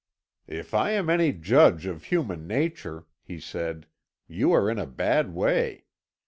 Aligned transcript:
"If 0.47 0.73
I 0.73 0.93
am 0.93 1.11
any 1.11 1.31
judge 1.31 1.85
of 1.85 2.05
human 2.05 2.47
nature," 2.47 3.05
he 3.21 3.39
said, 3.39 3.85
"you 4.27 4.51
are 4.51 4.67
in 4.67 4.79
a 4.79 4.87
bad 4.87 5.31
way. 5.35 5.85